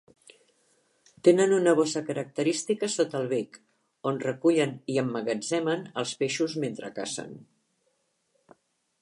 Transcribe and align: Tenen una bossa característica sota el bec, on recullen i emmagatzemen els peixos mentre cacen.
Tenen 1.27 1.51
una 1.57 1.73
bossa 1.79 2.01
característica 2.07 2.89
sota 2.93 3.19
el 3.19 3.29
bec, 3.35 3.59
on 4.13 4.19
recullen 4.25 4.75
i 4.95 4.99
emmagatzemen 5.03 5.85
els 6.05 6.17
peixos 6.25 6.59
mentre 6.67 6.93
cacen. 6.99 7.39